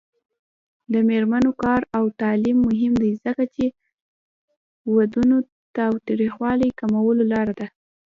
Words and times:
د 0.93 0.95
میرمنو 1.09 1.51
کار 1.63 1.81
او 1.97 2.03
تعلیم 2.21 2.57
مهم 2.67 2.93
دی 3.01 3.11
ځکه 3.23 3.43
چې 3.55 3.65
ودونو 4.95 5.37
تاوتریخوالي 5.77 6.69
کمولو 6.79 7.23
لاره 7.33 7.53
ده. 7.59 7.67